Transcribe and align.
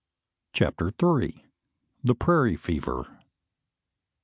CHAPTER 0.53 0.89
THREE. 0.89 1.45
THE 2.03 2.15
PRAIRIE 2.15 2.55
FEVER. 2.57 3.19